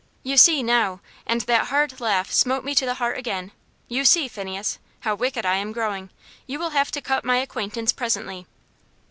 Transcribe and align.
"You 0.23 0.35
see, 0.35 0.63
now" 0.63 0.99
and 1.27 1.41
that 1.41 1.67
hard 1.67 2.01
laugh 2.01 2.31
smote 2.31 2.65
me 2.65 2.73
to 2.73 2.87
the 2.87 2.95
heart 2.95 3.19
again 3.19 3.51
"you 3.87 4.03
see, 4.03 4.27
Phineas, 4.27 4.79
how 5.01 5.13
wicked 5.13 5.45
I 5.45 5.57
am 5.57 5.71
growing. 5.71 6.09
You 6.47 6.57
will 6.57 6.71
have 6.71 6.89
to 6.93 7.01
cut 7.01 7.23
my 7.23 7.37
acquaintance 7.37 7.91
presently." 7.93 8.47